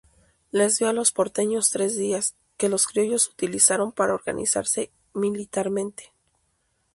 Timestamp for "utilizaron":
3.29-3.91